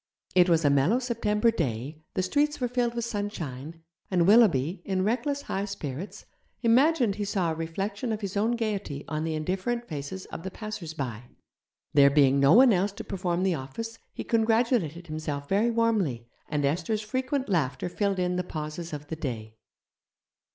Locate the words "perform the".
13.03-13.53